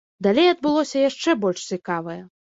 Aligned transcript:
Далей 0.27 0.49
адбылося 0.53 1.03
яшчэ 1.09 1.37
больш 1.45 1.69
цікавае. 1.77 2.19